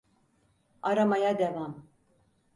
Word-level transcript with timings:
Aramaya 0.81 1.39
devam. 1.39 1.87